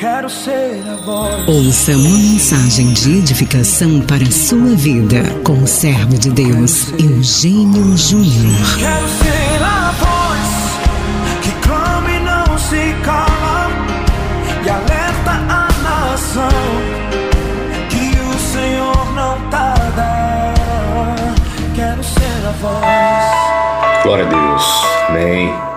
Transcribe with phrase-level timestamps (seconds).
[0.00, 1.46] quero ser a voz.
[1.46, 7.94] Ouça uma mensagem de edificação para a sua vida com o servo de Deus, Eugênio
[7.98, 8.78] Júnior.
[8.78, 13.70] Quero ser a voz que clama e não se cala
[14.64, 16.48] e alerta a nação
[17.90, 20.54] que o Senhor não tarda.
[21.74, 24.02] Quero ser a voz.
[24.02, 24.64] Glória a Deus.
[25.10, 25.69] Amém.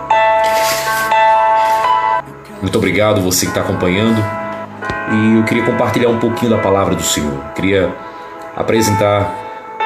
[2.74, 4.20] Muito obrigado você que está acompanhando.
[5.12, 7.32] E eu queria compartilhar um pouquinho da palavra do Senhor.
[7.32, 7.96] Eu queria
[8.56, 9.32] apresentar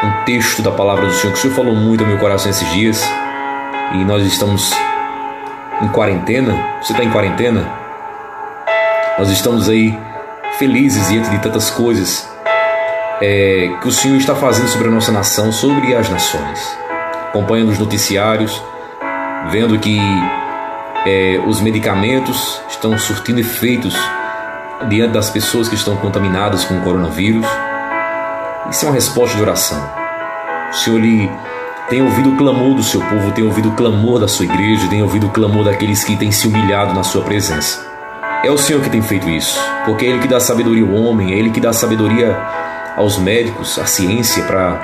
[0.01, 2.71] um texto da palavra do Senhor que o Senhor falou muito ao meu coração esses
[2.71, 3.05] dias.
[3.93, 4.71] E nós estamos
[5.81, 6.77] em quarentena.
[6.81, 7.69] Você está em quarentena?
[9.19, 9.99] Nós estamos aí
[10.57, 12.25] felizes diante de tantas coisas
[13.19, 16.77] é, que o Senhor está fazendo sobre a nossa nação, sobre as nações.
[17.27, 18.63] Acompanhando os noticiários,
[19.51, 19.99] vendo que
[21.05, 23.95] é, os medicamentos estão surtindo efeitos
[24.89, 27.45] diante das pessoas que estão contaminadas com o coronavírus.
[28.69, 29.81] Isso é uma resposta de oração.
[30.69, 31.31] O Senhor lhe
[31.89, 35.01] tem ouvido o clamor do seu povo, tem ouvido o clamor da sua igreja, tem
[35.01, 37.85] ouvido o clamor daqueles que têm se humilhado na sua presença.
[38.43, 41.33] É o Senhor que tem feito isso, porque é Ele que dá sabedoria ao homem,
[41.33, 42.37] é Ele que dá sabedoria
[42.95, 44.79] aos médicos, à ciência, para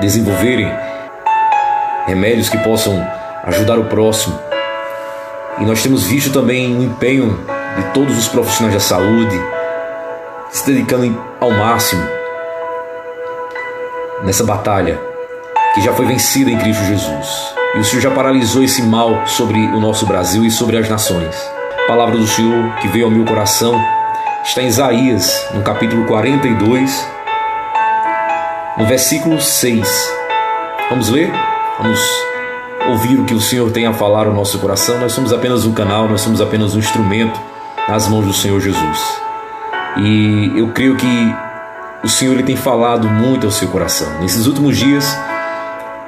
[0.00, 0.70] desenvolverem
[2.06, 3.06] remédios que possam
[3.44, 4.38] ajudar o próximo.
[5.58, 7.38] E nós temos visto também o empenho
[7.76, 9.40] de todos os profissionais da saúde
[10.50, 12.02] se dedicando ao máximo
[14.22, 14.98] nessa batalha
[15.74, 17.54] que já foi vencida em Cristo Jesus.
[17.74, 21.36] E o Senhor já paralisou esse mal sobre o nosso Brasil e sobre as nações.
[21.84, 23.78] A palavra do Senhor que veio ao meu coração
[24.42, 27.08] está em Isaías, no capítulo 42,
[28.78, 30.14] no versículo 6.
[30.88, 31.30] Vamos ler?
[31.78, 32.00] Vamos
[32.88, 34.98] ouvir o que o Senhor tem a falar ao nosso coração.
[34.98, 37.38] Nós somos apenas um canal, nós somos apenas um instrumento
[37.88, 39.20] nas mãos do Senhor Jesus.
[39.98, 41.34] E eu creio que
[42.04, 44.20] o Senhor ele tem falado muito ao seu coração.
[44.20, 45.16] Nesses últimos dias,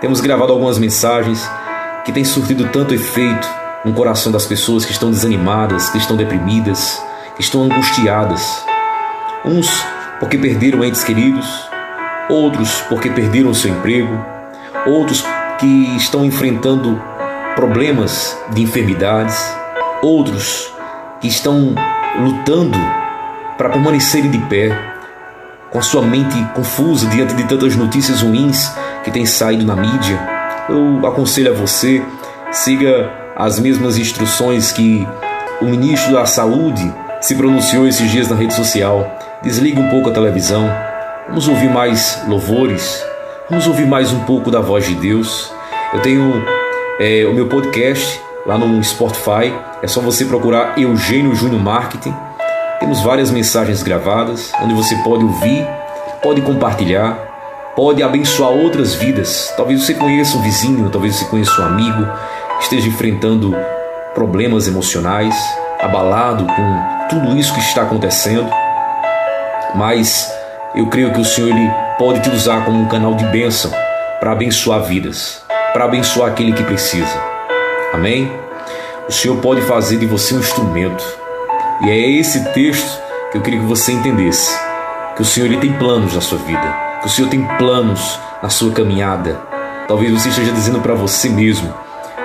[0.01, 1.49] temos gravado algumas mensagens
[2.05, 3.49] que têm surtido tanto efeito
[3.85, 7.03] no coração das pessoas que estão desanimadas, que estão deprimidas,
[7.37, 8.65] que estão angustiadas.
[9.45, 9.85] Uns
[10.21, 11.69] porque perderam entes queridos,
[12.29, 14.25] outros porque perderam seu emprego,
[14.87, 15.25] outros
[15.59, 17.01] que estão enfrentando
[17.57, 19.37] problemas de enfermidades,
[20.03, 20.73] outros
[21.21, 21.75] que estão
[22.21, 22.79] lutando
[23.57, 24.71] para permanecerem de pé,
[25.71, 28.71] com a sua mente confusa diante de tantas notícias ruins
[29.03, 30.19] que têm saído na mídia.
[30.69, 32.03] Eu aconselho a você,
[32.53, 35.07] siga as mesmas instruções que
[35.61, 39.19] o ministro da Saúde se pronunciou esses dias na rede social.
[39.43, 40.69] Desligue um pouco a televisão,
[41.29, 43.05] vamos ouvir mais louvores,
[43.49, 45.51] vamos ouvir mais um pouco da voz de Deus.
[45.95, 46.45] Eu tenho
[47.01, 49.53] é, o meu podcast lá no Spotify.
[49.83, 52.15] É só você procurar Eugênio Júnior Marketing.
[52.79, 55.67] Temos várias mensagens gravadas onde você pode ouvir,
[56.23, 59.53] pode compartilhar, pode abençoar outras vidas.
[59.57, 62.07] Talvez você conheça um vizinho, talvez você conheça um amigo
[62.59, 63.57] que esteja enfrentando
[64.15, 65.35] problemas emocionais,
[65.81, 68.49] abalado com tudo isso que está acontecendo.
[69.75, 70.31] Mas
[70.75, 73.73] eu creio que o Senhor ele pode te usar como um canal de bênção
[74.21, 75.43] para abençoar vidas,
[75.73, 77.21] para abençoar aquele que precisa.
[77.93, 78.33] Amém?
[79.09, 81.05] O Senhor pode fazer de você um instrumento.
[81.83, 84.57] E é esse texto que eu queria que você entendesse.
[85.17, 86.77] Que o Senhor ele tem planos na sua vida.
[87.01, 89.37] Que o Senhor tem planos na sua caminhada.
[89.89, 91.75] Talvez você esteja dizendo para você mesmo: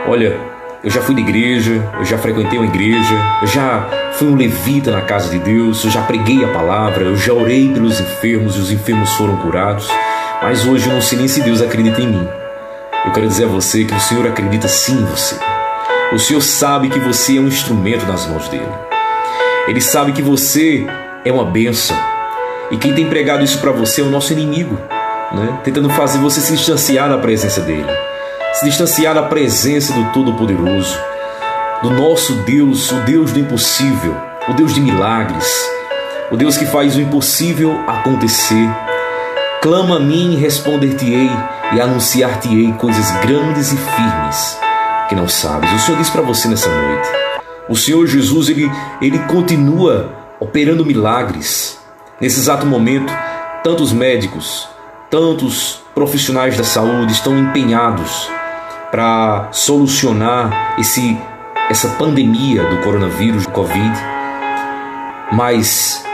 [0.08, 0.38] Olha,
[0.84, 4.92] eu já fui de igreja, eu já frequentei uma igreja, eu já fui um levita
[4.92, 8.60] na casa de Deus, eu já preguei a palavra, eu já orei pelos enfermos e
[8.60, 9.88] os enfermos foram curados,
[10.42, 12.28] mas hoje eu não sei nem se Deus acredita em mim.
[13.06, 15.36] Eu quero dizer a você que o Senhor acredita sim em você.
[16.12, 18.68] O Senhor sabe que você é um instrumento nas mãos dele.
[19.68, 20.86] Ele sabe que você
[21.24, 21.98] é uma bênção.
[22.72, 24.78] E quem tem pregado isso para você é o nosso inimigo,
[25.32, 25.60] né?
[25.64, 27.88] tentando fazer você se distanciar da presença dele,
[28.53, 30.96] se distanciar da presença do Todo-Poderoso,
[31.81, 34.16] do nosso Deus, o Deus do impossível,
[34.47, 35.48] o Deus de milagres,
[36.31, 38.69] o Deus que faz o impossível acontecer.
[39.62, 41.31] Clama a mim e responder-te-ei
[41.74, 44.60] e anunciar-te-ei coisas grandes e firmes
[45.10, 45.72] que não sabes.
[45.72, 47.07] O Senhor diz para você nessa noite.
[47.68, 51.80] O Senhor Jesus, ele, ele continua operando milagres.
[52.22, 53.12] Nesse exato momento,
[53.63, 54.68] tantos médicos,
[55.10, 58.30] tantos profissionais da saúde estão empenhados
[58.94, 61.18] para solucionar esse,
[61.68, 63.92] essa pandemia do coronavírus, do Covid.
[65.31, 66.06] Mas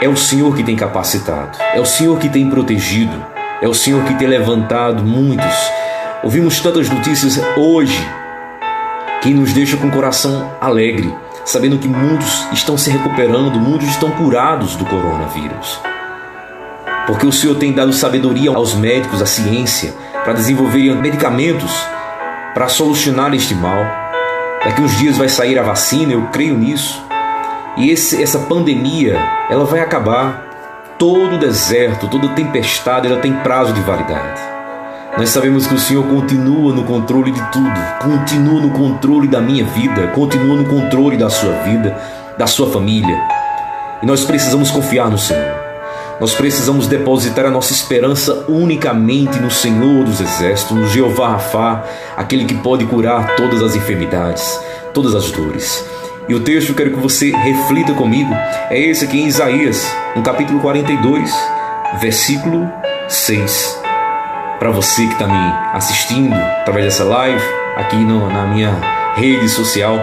[0.00, 3.20] é o Senhor que tem capacitado, é o Senhor que tem protegido,
[3.60, 5.72] é o Senhor que tem levantado muitos.
[6.22, 8.08] Ouvimos tantas notícias hoje
[9.22, 11.12] que nos deixa com o coração alegre,
[11.44, 15.80] sabendo que muitos estão se recuperando, muitos estão curados do coronavírus.
[17.08, 19.92] Porque o Senhor tem dado sabedoria aos médicos, à ciência,
[20.22, 21.89] para desenvolverem medicamentos
[22.54, 23.84] para solucionar este mal.
[24.64, 27.02] Daqui uns dias vai sair a vacina, eu creio nisso.
[27.76, 29.18] E esse, essa pandemia,
[29.48, 30.48] ela vai acabar.
[30.98, 34.40] Todo deserto, toda tempestade, ela tem prazo de validade.
[35.16, 39.64] Nós sabemos que o Senhor continua no controle de tudo, continua no controle da minha
[39.64, 41.96] vida, continua no controle da sua vida,
[42.38, 43.18] da sua família.
[44.02, 45.59] E nós precisamos confiar no Senhor.
[46.20, 51.82] Nós precisamos depositar a nossa esperança unicamente no Senhor dos Exércitos, no Jeová Rafá,
[52.14, 54.60] aquele que pode curar todas as enfermidades,
[54.92, 55.82] todas as dores.
[56.28, 58.30] E o texto que eu quero que você reflita comigo
[58.68, 61.34] é esse aqui em Isaías, no capítulo 42,
[62.02, 62.70] versículo
[63.08, 63.80] 6.
[64.58, 67.42] Para você que está me assistindo através dessa live,
[67.76, 68.78] aqui no, na minha
[69.16, 69.98] rede social,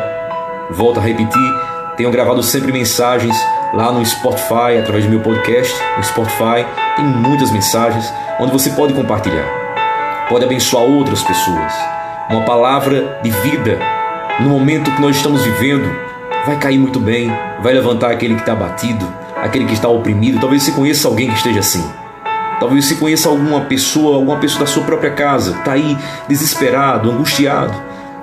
[0.72, 1.67] volto a repetir,
[1.98, 3.36] tenho gravado sempre mensagens
[3.74, 6.64] lá no Spotify, através do meu podcast, no Spotify,
[6.96, 11.74] tem muitas mensagens onde você pode compartilhar, pode abençoar outras pessoas.
[12.30, 13.80] Uma palavra de vida
[14.40, 15.90] no momento que nós estamos vivendo
[16.46, 19.06] vai cair muito bem, vai levantar aquele que está abatido,
[19.36, 20.40] aquele que está oprimido.
[20.40, 21.84] Talvez você conheça alguém que esteja assim.
[22.60, 25.98] Talvez você conheça alguma pessoa, alguma pessoa da sua própria casa, está aí
[26.28, 27.74] desesperado, angustiado.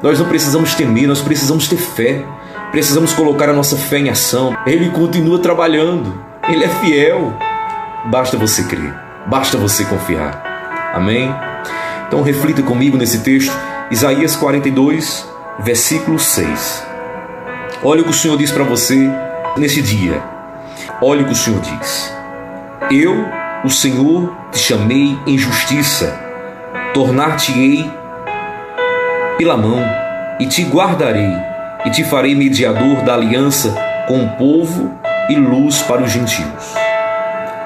[0.03, 2.25] Nós não precisamos temer, nós precisamos ter fé.
[2.75, 4.53] Precisamos colocar a nossa fé em ação.
[4.67, 6.21] Ele continua trabalhando.
[6.49, 7.33] Ele é fiel.
[8.07, 8.93] Basta você crer.
[9.29, 10.91] Basta você confiar.
[10.93, 11.33] Amém?
[12.09, 13.57] Então reflita comigo nesse texto,
[13.93, 15.25] Isaías 42,
[15.61, 16.85] versículo 6.
[17.81, 19.09] Olha o que o Senhor diz para você
[19.57, 20.21] nesse dia.
[21.01, 22.13] Olha o que o Senhor diz.
[22.91, 23.25] Eu,
[23.63, 26.21] o Senhor, te chamei em justiça,
[26.93, 27.89] tornar-te-ei
[29.39, 29.81] pela mão
[30.41, 31.54] e te guardarei
[31.85, 33.75] e te farei mediador da aliança
[34.09, 34.99] com o povo
[35.29, 36.75] e luz para os gentios.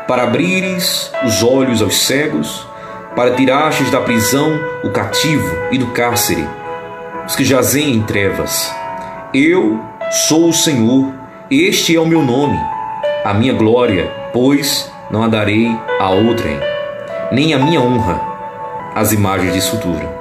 [0.06, 2.66] Para abrires os olhos aos cegos,
[3.14, 6.46] para tirastes da prisão o cativo e do cárcere,
[7.26, 8.74] os que jazem em trevas.
[9.32, 9.80] Eu
[10.10, 11.12] sou o Senhor,
[11.50, 12.58] este é o meu nome,
[13.24, 15.68] a minha glória, pois não a darei
[16.00, 16.58] a outrem,
[17.30, 18.20] nem a minha honra
[18.94, 20.16] às imagens de escultura.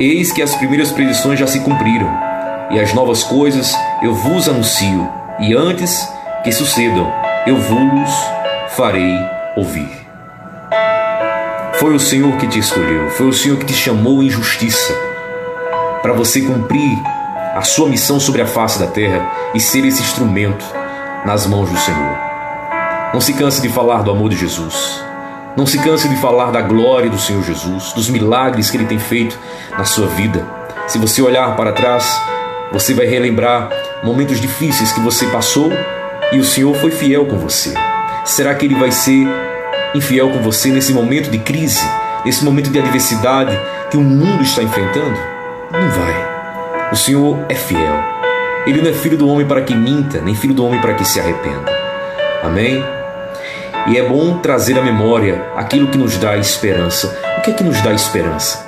[0.00, 2.25] Eis que as primeiras predições já se cumpriram
[2.70, 5.08] e as novas coisas eu vos anuncio,
[5.38, 6.08] e antes
[6.42, 7.12] que sucedam,
[7.46, 8.10] eu vos
[8.76, 9.16] farei
[9.56, 10.06] ouvir.
[11.74, 14.94] Foi o Senhor que te escolheu, foi o Senhor que te chamou em justiça,
[16.02, 16.98] para você cumprir
[17.54, 20.64] a sua missão sobre a face da terra e ser esse instrumento
[21.24, 22.16] nas mãos do Senhor.
[23.12, 25.02] Não se canse de falar do amor de Jesus.
[25.56, 28.98] Não se canse de falar da glória do Senhor Jesus, dos milagres que ele tem
[28.98, 29.38] feito
[29.70, 30.44] na sua vida.
[30.86, 32.20] Se você olhar para trás,
[32.72, 33.70] você vai relembrar
[34.02, 35.70] momentos difíceis que você passou
[36.32, 37.72] e o Senhor foi fiel com você.
[38.24, 39.26] Será que Ele vai ser
[39.94, 41.84] infiel com você nesse momento de crise,
[42.24, 43.56] nesse momento de adversidade
[43.90, 45.16] que o mundo está enfrentando?
[45.70, 46.90] Não vai.
[46.92, 48.04] O Senhor é fiel.
[48.66, 51.04] Ele não é filho do homem para que minta, nem filho do homem para que
[51.04, 51.72] se arrependa.
[52.42, 52.84] Amém?
[53.86, 57.16] E é bom trazer à memória aquilo que nos dá esperança.
[57.38, 58.66] O que é que nos dá esperança?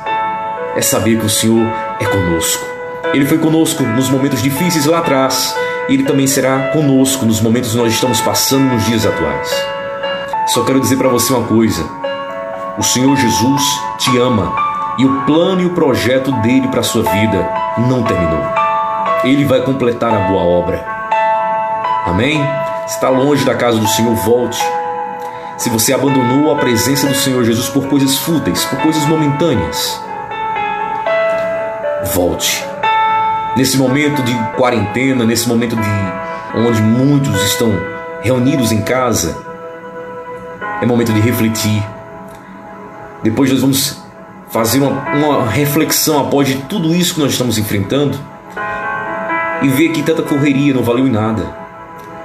[0.77, 1.67] É saber que o Senhor
[2.01, 2.78] é conosco.
[3.15, 5.57] Ele foi conosco nos momentos difíceis lá atrás
[5.89, 9.67] e Ele também será conosco nos momentos que nós estamos passando nos dias atuais.
[10.49, 11.85] Só quero dizer para você uma coisa:
[12.77, 13.63] o Senhor Jesus
[13.99, 14.55] te ama
[14.99, 18.45] e o plano e o projeto dele para a sua vida não terminou.
[19.25, 20.85] Ele vai completar a boa obra.
[22.07, 22.41] Amém?
[22.87, 24.63] Se está longe da casa do Senhor, volte.
[25.57, 30.01] Se você abandonou a presença do Senhor Jesus por coisas fúteis, por coisas momentâneas,
[32.15, 32.65] volte
[33.57, 37.73] nesse momento de quarentena, nesse momento de onde muitos estão
[38.23, 39.37] reunidos em casa,
[40.81, 41.83] é momento de refletir.
[43.23, 44.03] Depois nós vamos
[44.51, 48.19] fazer uma, uma reflexão após de tudo isso que nós estamos enfrentando
[49.63, 51.57] e ver que tanta correria não valeu em nada.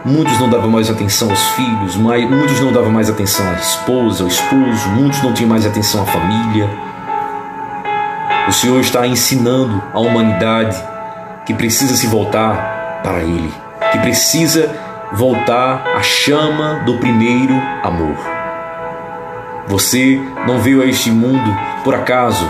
[0.06, 4.28] Muitos não davam mais atenção aos filhos, muitos não davam mais atenção à esposa, ao
[4.28, 6.70] esposo, muitos não tinham mais atenção à família.
[8.48, 10.78] O Senhor está ensinando a humanidade
[11.46, 13.52] que precisa se voltar para Ele,
[13.92, 14.74] que precisa
[15.14, 18.18] voltar à chama do primeiro amor.
[19.68, 22.46] Você não veio a este mundo por acaso.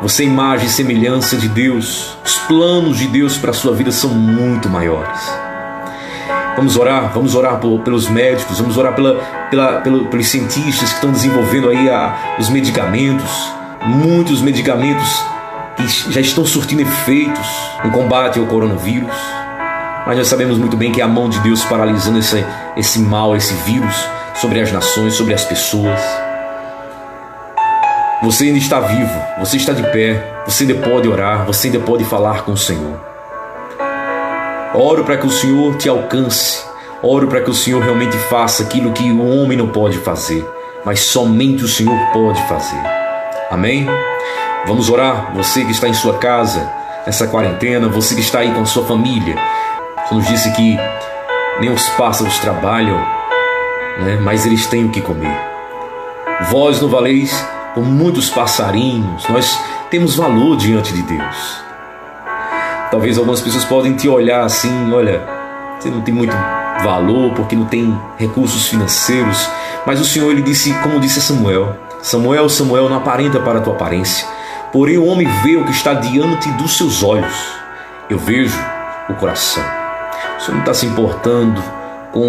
[0.00, 2.16] Você é imagem e semelhança de Deus.
[2.24, 5.20] Os planos de Deus para a sua vida são muito maiores.
[6.56, 9.14] Vamos orar, vamos orar por, pelos médicos, vamos orar pela,
[9.50, 13.52] pela, pelo, pelos cientistas que estão desenvolvendo aí a, os medicamentos.
[13.86, 15.24] Muitos medicamentos
[15.86, 17.46] já estão surtindo efeitos
[17.84, 19.14] no combate ao coronavírus.
[20.06, 22.44] mas nós sabemos muito bem que é a mão de Deus paralisando esse,
[22.76, 23.94] esse mal, esse vírus
[24.34, 26.00] sobre as nações, sobre as pessoas.
[28.22, 32.04] Você ainda está vivo, você está de pé, você ainda pode orar, você ainda pode
[32.04, 32.98] falar com o Senhor.
[34.74, 36.62] Oro para que o Senhor te alcance,
[37.02, 40.44] oro para que o Senhor realmente faça aquilo que o homem não pode fazer,
[40.84, 42.80] mas somente o Senhor pode fazer.
[43.50, 43.86] Amém?
[44.66, 46.70] Vamos orar, você que está em sua casa,
[47.06, 49.36] nessa quarentena, você que está aí com sua família,
[50.04, 50.76] você nos disse que
[51.60, 52.98] nem os pássaros trabalham,
[54.00, 54.18] né?
[54.22, 55.34] mas eles têm o que comer.
[56.50, 59.58] Vós não valeis por muitos passarinhos, nós
[59.90, 61.62] temos valor diante de Deus.
[62.90, 65.26] Talvez algumas pessoas podem te olhar assim, olha,
[65.78, 66.34] você não tem muito
[66.82, 69.48] valor porque não tem recursos financeiros,
[69.86, 73.62] mas o Senhor ele disse, como disse a Samuel, Samuel, Samuel, não aparenta para a
[73.62, 74.26] tua aparência,
[74.72, 77.34] porém o homem vê o que está diante dos seus olhos.
[78.08, 78.58] Eu vejo
[79.08, 79.62] o coração.
[80.36, 81.62] O Senhor não está se importando
[82.12, 82.28] com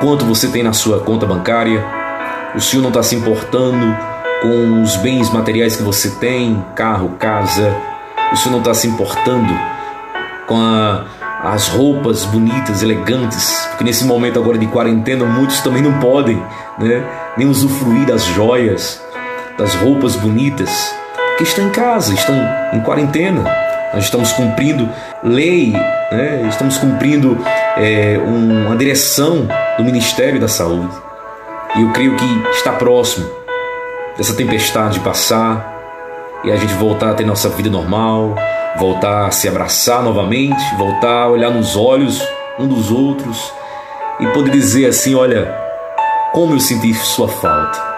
[0.00, 1.84] quanto você tem na sua conta bancária.
[2.54, 3.96] O Senhor não está se importando
[4.40, 7.74] com os bens materiais que você tem, carro, casa.
[8.32, 9.52] O Senhor não está se importando
[10.46, 11.04] com a,
[11.44, 16.42] as roupas bonitas, elegantes, porque nesse momento agora de quarentena muitos também não podem,
[16.78, 17.04] né?
[17.36, 19.02] Nem usufruir das joias,
[19.56, 20.94] das roupas bonitas,
[21.32, 22.34] porque estão em casa, estão
[22.72, 23.44] em quarentena.
[23.94, 24.88] Nós estamos cumprindo
[25.22, 26.46] lei, né?
[26.48, 27.38] estamos cumprindo
[27.76, 30.94] é, uma direção do Ministério da Saúde.
[31.76, 33.28] E eu creio que está próximo
[34.16, 35.70] dessa tempestade passar
[36.44, 38.34] e a gente voltar a ter nossa vida normal,
[38.76, 42.22] voltar a se abraçar novamente, voltar a olhar nos olhos
[42.58, 43.52] um dos outros
[44.20, 45.54] e poder dizer assim: olha,
[46.32, 47.92] como eu senti sua falta.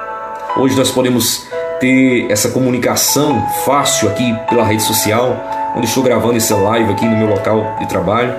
[0.57, 1.49] Hoje nós podemos
[1.85, 5.37] ter essa comunicação fácil aqui pela rede social,
[5.77, 8.35] onde estou gravando esse live aqui no meu local de trabalho.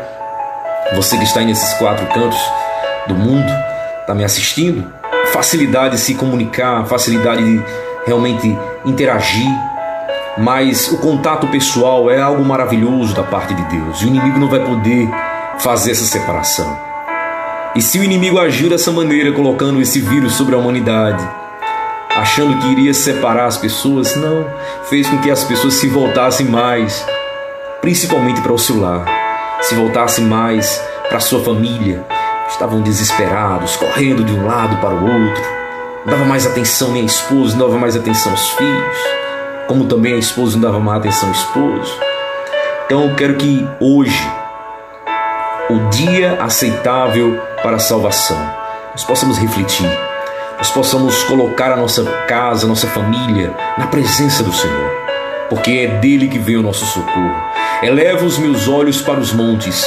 [0.95, 2.39] Você que está aí nesses quatro cantos
[3.07, 3.47] do mundo,
[4.01, 4.91] está me assistindo,
[5.31, 7.63] facilidade de se comunicar, facilidade de
[8.07, 9.47] realmente interagir,
[10.39, 14.01] mas o contato pessoal é algo maravilhoso da parte de Deus.
[14.01, 15.07] E o inimigo não vai poder
[15.59, 16.75] fazer essa separação.
[17.75, 21.23] E se o inimigo agiu dessa maneira, colocando esse vírus sobre a humanidade,
[22.15, 24.45] achando que iria separar as pessoas, não,
[24.89, 27.05] fez com que as pessoas se voltassem mais,
[27.81, 29.05] principalmente para o seu lar,
[29.61, 32.03] se voltassem mais para a sua família.
[32.49, 35.43] Estavam desesperados, correndo de um lado para o outro.
[36.05, 39.25] Não dava mais atenção nem à esposa, não dava mais atenção aos filhos
[39.67, 41.99] como também a esposa não dava mais atenção ao esposo.
[42.85, 44.31] Então eu quero que hoje,
[45.69, 48.37] o dia aceitável para a salvação,
[48.91, 49.89] nós possamos refletir,
[50.57, 54.91] nós possamos colocar a nossa casa, a nossa família na presença do Senhor,
[55.49, 57.35] porque é dele que vem o nosso socorro.
[57.81, 59.85] Eleva os meus olhos para os montes,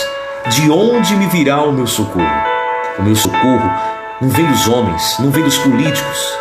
[0.48, 2.26] de onde me virá o meu socorro?
[2.98, 3.70] O meu socorro
[4.20, 6.38] não vem dos homens, não vem dos políticos,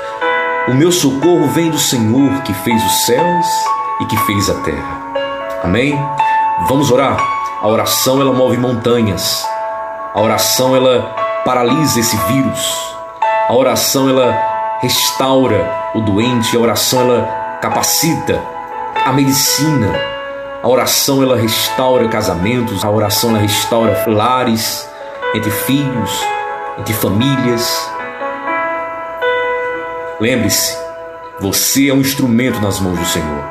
[0.68, 3.46] o meu socorro vem do Senhor que fez os céus
[4.02, 5.02] e que fez a terra.
[5.64, 5.98] Amém?
[6.68, 7.18] Vamos orar.
[7.62, 9.48] A oração ela move montanhas.
[10.14, 11.16] A oração ela
[11.46, 12.97] paralisa esse vírus.
[13.48, 18.44] A oração ela restaura o doente, a oração ela capacita
[19.06, 19.90] a medicina.
[20.62, 24.90] A oração ela restaura casamentos, a oração ela restaura lares
[25.34, 26.12] entre filhos,
[26.78, 27.90] entre famílias.
[30.20, 30.78] Lembre-se,
[31.40, 33.46] você é um instrumento nas mãos do Senhor.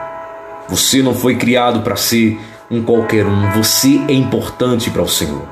[0.69, 2.38] Você não foi criado para ser
[2.71, 5.49] um qualquer um, você é importante para o Senhor.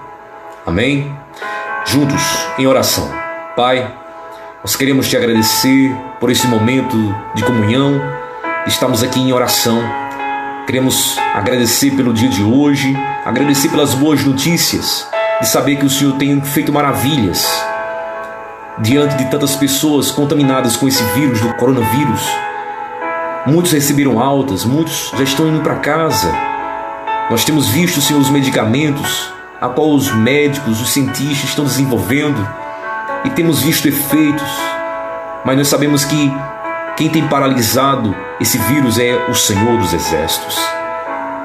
[0.67, 1.17] Amém?
[1.87, 2.23] Juntos,
[2.59, 3.09] em oração.
[3.57, 4.04] Pai,
[4.65, 6.97] nós queremos te agradecer por esse momento
[7.35, 8.01] de comunhão.
[8.67, 9.79] Estamos aqui em oração.
[10.65, 15.07] Queremos agradecer pelo dia de hoje, agradecer pelas boas notícias,
[15.39, 17.47] de saber que o Senhor tem feito maravilhas
[18.79, 22.27] diante de tantas pessoas contaminadas com esse vírus do coronavírus.
[23.45, 26.33] Muitos receberam altas, muitos já estão indo para casa.
[27.29, 29.31] Nós temos visto, Senhor, os medicamentos
[29.61, 32.64] a qual os médicos, os cientistas estão desenvolvendo
[33.25, 34.51] e temos visto efeitos,
[35.45, 36.33] mas nós sabemos que
[36.97, 40.57] quem tem paralisado esse vírus é o Senhor dos Exércitos.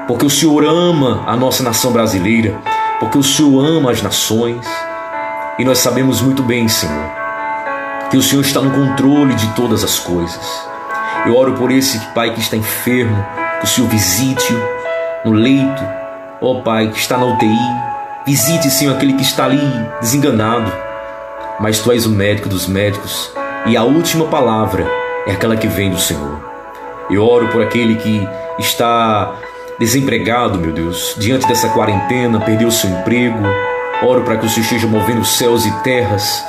[0.06, 2.58] Porque o Senhor ama a nossa nação brasileira,
[2.98, 4.66] porque o Senhor ama as nações,
[5.58, 7.10] e nós sabemos muito bem, Senhor,
[8.10, 10.70] que o Senhor está no controle de todas as coisas.
[11.26, 13.24] Eu oro por esse pai que está enfermo,
[13.58, 14.52] que o Senhor visite
[15.24, 15.82] no leito,
[16.40, 17.58] ó oh, Pai, que está na UTI.
[18.26, 19.60] Visite, Senhor, aquele que está ali
[20.00, 20.72] desenganado.
[21.60, 23.30] Mas tu és o médico dos médicos
[23.66, 24.86] e a última palavra
[25.26, 26.40] é aquela que vem do Senhor.
[27.10, 28.26] Eu oro por aquele que
[28.58, 29.34] está
[29.78, 33.44] desempregado, meu Deus, diante dessa quarentena, perdeu seu emprego,
[34.02, 36.42] Oro para que o Senhor esteja movendo céus e terras.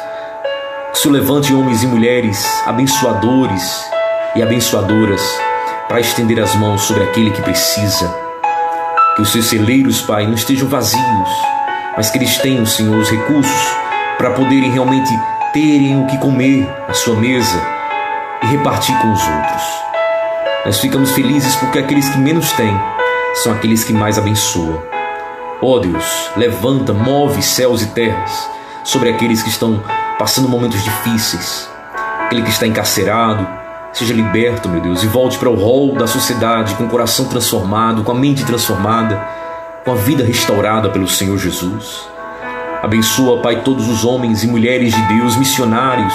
[0.93, 3.85] Que o Senhor levante homens e mulheres abençoadores
[4.33, 5.21] e abençoadoras
[5.89, 8.09] para estender as mãos sobre aquele que precisa.
[9.17, 11.29] Que os seus celeiros, Pai, não estejam vazios,
[11.97, 13.75] mas que eles tenham, Senhor, os recursos
[14.21, 15.09] para poderem realmente
[15.51, 17.59] terem o que comer à sua mesa
[18.43, 19.63] e repartir com os outros.
[20.63, 22.71] Nós ficamos felizes porque aqueles que menos têm
[23.33, 24.79] são aqueles que mais abençoam.
[25.59, 28.47] Ó Deus, levanta, move céus e terras
[28.83, 29.83] sobre aqueles que estão
[30.19, 31.67] passando momentos difíceis,
[32.23, 33.47] aquele que está encarcerado,
[33.91, 38.03] seja liberto, meu Deus, e volte para o rol da sociedade com o coração transformado,
[38.03, 39.19] com a mente transformada,
[39.83, 42.11] com a vida restaurada pelo Senhor Jesus.
[42.81, 46.13] Abençoa, Pai, todos os homens e mulheres de Deus, missionários,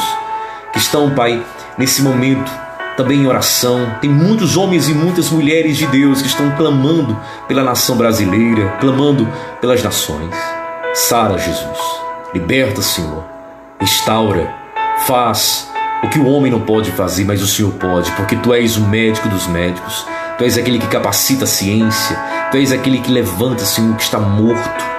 [0.72, 1.40] que estão, Pai,
[1.78, 2.50] nesse momento
[2.96, 3.94] também em oração.
[4.00, 9.28] Tem muitos homens e muitas mulheres de Deus que estão clamando pela nação brasileira, clamando
[9.60, 10.34] pelas nações.
[10.94, 11.78] Sara, Jesus.
[12.34, 13.22] Liberta, Senhor.
[13.78, 14.52] Restaura.
[15.06, 15.70] Faz
[16.02, 18.80] o que o homem não pode fazer, mas o Senhor pode, porque tu és o
[18.80, 20.06] médico dos médicos.
[20.38, 22.16] Tu és aquele que capacita a ciência.
[22.50, 24.95] Tu és aquele que levanta, Senhor, que está morto.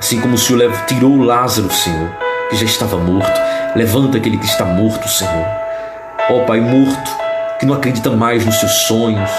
[0.00, 2.08] Assim como o Senhor tirou Lázaro, Senhor,
[2.48, 3.38] que já estava morto,
[3.76, 5.46] levanta aquele que está morto, Senhor.
[6.30, 7.10] Ó oh, Pai, morto,
[7.58, 9.30] que não acredita mais nos seus sonhos,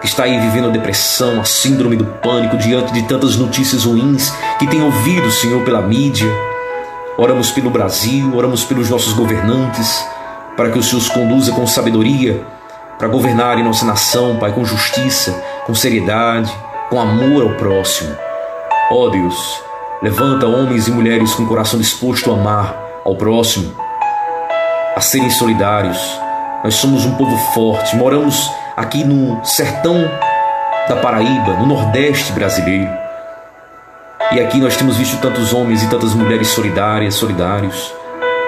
[0.00, 4.32] que está aí vivendo a depressão, a síndrome do pânico diante de tantas notícias ruins
[4.58, 6.32] que tem ouvido, Senhor, pela mídia.
[7.18, 10.02] Oramos pelo Brasil, oramos pelos nossos governantes,
[10.56, 12.42] para que o Senhor os conduza com sabedoria,
[12.98, 15.30] para governar em nossa nação, Pai, com justiça,
[15.66, 16.50] com seriedade,
[16.88, 18.16] com amor ao próximo.
[18.90, 19.69] Ó oh, Deus,
[20.02, 23.76] Levanta homens e mulheres com o coração disposto a amar ao próximo,
[24.96, 25.98] a serem solidários.
[26.64, 30.10] Nós somos um povo forte, moramos aqui no sertão
[30.88, 32.90] da Paraíba, no Nordeste brasileiro.
[34.32, 37.92] E aqui nós temos visto tantos homens e tantas mulheres solidárias, solidários.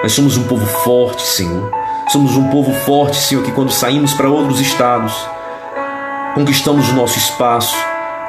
[0.01, 1.71] Nós somos um povo forte, Senhor.
[2.09, 5.13] Somos um povo forte, Senhor, que quando saímos para outros estados,
[6.33, 7.77] conquistamos o nosso espaço,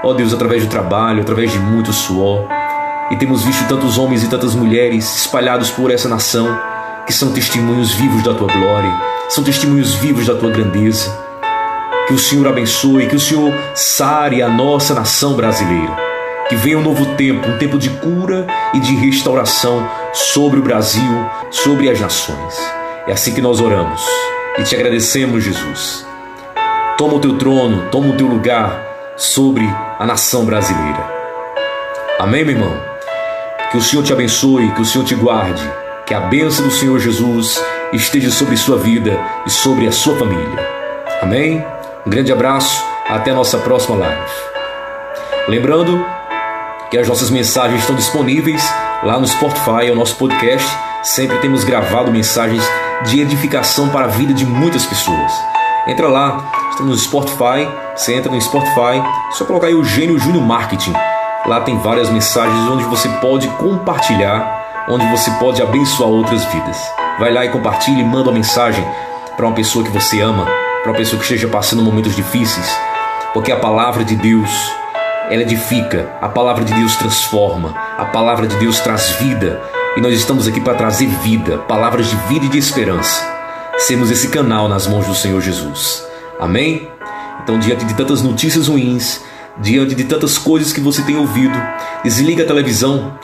[0.02, 2.46] ó Deus, através do trabalho, através de muito suor.
[3.10, 6.58] E temos visto tantos homens e tantas mulheres espalhados por essa nação
[7.06, 8.90] que são testemunhos vivos da tua glória,
[9.28, 11.14] são testemunhos vivos da tua grandeza.
[12.06, 15.96] Que o Senhor abençoe, que o Senhor sare a nossa nação brasileira.
[16.48, 21.26] Que venha um novo tempo, um tempo de cura e de restauração sobre o Brasil,
[21.50, 22.54] sobre as nações.
[23.06, 24.02] É assim que nós oramos
[24.58, 26.06] e te agradecemos, Jesus.
[26.96, 29.64] Toma o teu trono, toma o teu lugar sobre
[29.98, 31.12] a nação brasileira.
[32.18, 32.93] Amém, meu irmão?
[33.74, 35.60] Que o Senhor te abençoe, que o Senhor te guarde,
[36.06, 37.60] que a bênção do Senhor Jesus
[37.92, 40.64] esteja sobre sua vida e sobre a sua família.
[41.20, 41.66] Amém?
[42.06, 44.30] Um grande abraço, até a nossa próxima live.
[45.48, 46.06] Lembrando
[46.88, 48.62] que as nossas mensagens estão disponíveis
[49.02, 50.68] lá no Spotify, é o nosso podcast.
[51.02, 52.62] Sempre temos gravado mensagens
[53.06, 55.32] de edificação para a vida de muitas pessoas.
[55.88, 60.44] Entra lá, estamos no Spotify, você entra no Spotify, só colocar aí o Gênio Júnior
[60.44, 60.94] Marketing
[61.46, 66.78] Lá tem várias mensagens onde você pode compartilhar, onde você pode abençoar outras vidas.
[67.18, 68.82] Vai lá e compartilhe manda uma mensagem
[69.36, 70.46] para uma pessoa que você ama,
[70.82, 72.74] para uma pessoa que esteja passando momentos difíceis,
[73.34, 74.50] porque a palavra de Deus
[75.28, 79.60] ela edifica, a palavra de Deus transforma, a palavra de Deus traz vida
[79.98, 83.22] e nós estamos aqui para trazer vida, palavras de vida e de esperança.
[83.76, 86.06] Sermos esse canal nas mãos do Senhor Jesus.
[86.40, 86.88] Amém?
[87.42, 89.20] Então, diante de tantas notícias ruins,
[89.58, 91.54] diante de tantas coisas que você tem ouvido.
[92.02, 93.18] Desliga a televisão,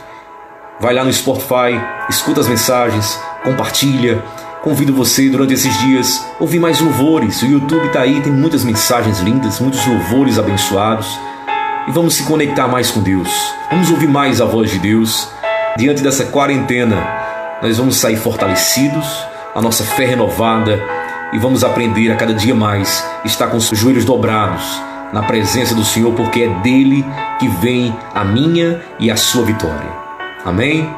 [0.81, 4.23] vai lá no Spotify, escuta as mensagens, compartilha.
[4.63, 7.41] Convido você durante esses dias a ouvir mais louvores.
[7.41, 11.09] O YouTube está aí, tem muitas mensagens lindas, muitos louvores abençoados.
[11.89, 13.31] E vamos se conectar mais com Deus.
[13.71, 15.29] Vamos ouvir mais a voz de Deus.
[15.79, 17.03] Diante dessa quarentena,
[17.63, 19.07] nós vamos sair fortalecidos,
[19.55, 20.79] a nossa fé renovada
[21.33, 25.85] e vamos aprender a cada dia mais estar com os joelhos dobrados na presença do
[25.85, 27.05] Senhor, porque é dele
[27.39, 29.91] que vem a minha e a sua vitória.
[30.45, 30.89] Amém?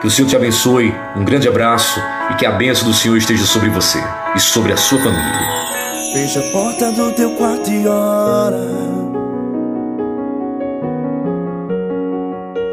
[0.00, 3.44] Que o Senhor te abençoe, um grande abraço e que a bênção do Senhor esteja
[3.44, 4.02] sobre você
[4.34, 5.60] e sobre a sua família.
[6.14, 8.66] Fecha a porta do teu quarto e ora.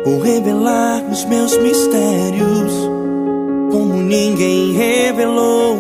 [0.06, 2.71] Vou revelar os meus mistérios,
[3.71, 5.80] como ninguém revelou.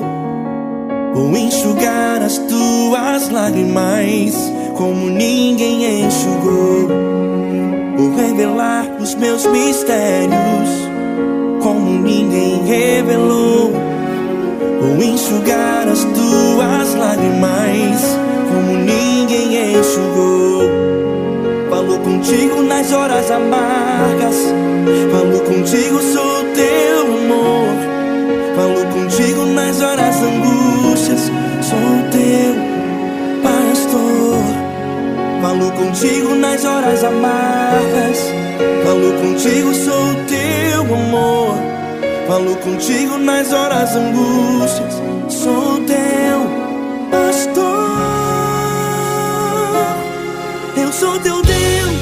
[1.13, 6.87] Vou enxugar as tuas lágrimas como ninguém enxugou.
[7.97, 10.69] Vou revelar os meus mistérios,
[11.61, 13.73] como ninguém revelou.
[14.79, 18.17] Vou enxugar as tuas lágrimas,
[18.53, 20.61] como ninguém enxugou.
[21.69, 24.35] Falou contigo nas horas amargas.
[25.11, 27.97] Falo contigo, sou teu amor.
[28.55, 31.31] Falo contigo nas horas angústias.
[31.61, 32.06] Sou
[35.47, 38.19] Falo contigo nas horas amargas.
[38.83, 41.55] Falo contigo, sou teu amor.
[42.27, 45.01] Falo contigo nas horas angústias.
[45.29, 46.41] Sou teu
[47.09, 47.87] pastor.
[50.75, 51.95] Eu sou teu Deus,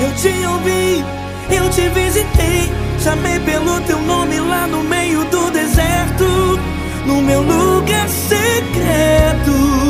[0.00, 1.04] eu te ouvi,
[1.50, 2.70] eu te visitei.
[3.02, 6.60] Chamei pelo teu nome lá no meio do deserto,
[7.06, 9.83] no meu lugar secreto.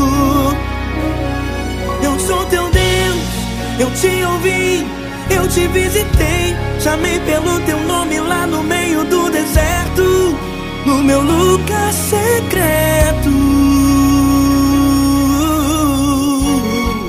[3.79, 4.87] Eu te ouvi,
[5.31, 6.57] eu te visitei.
[6.81, 10.39] Chamei pelo teu nome lá no meio do deserto,
[10.85, 13.44] no meu lugar secreto.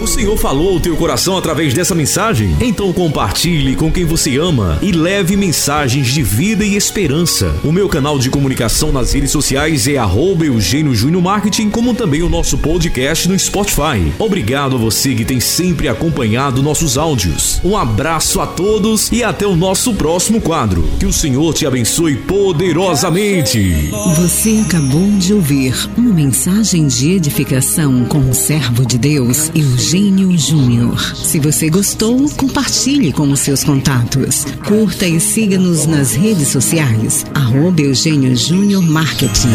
[0.05, 2.55] O Senhor falou ao teu coração através dessa mensagem?
[2.61, 7.55] Então compartilhe com quem você ama e leve mensagens de vida e esperança.
[7.63, 12.29] O meu canal de comunicação nas redes sociais é Eugênio Júnior Marketing, como também o
[12.29, 14.13] nosso podcast no Spotify.
[14.19, 17.59] Obrigado a você que tem sempre acompanhado nossos áudios.
[17.63, 20.87] Um abraço a todos e até o nosso próximo quadro.
[20.99, 23.89] Que o Senhor te abençoe poderosamente.
[24.17, 31.15] Você acabou de ouvir uma mensagem de edificação com o servo de Deus, Eugênio Júnior.
[31.15, 34.45] Se você gostou, compartilhe com os seus contatos.
[34.67, 37.25] Curta e siga-nos nas redes sociais.
[37.33, 39.53] Arroba Eugênio Júnior Marketing.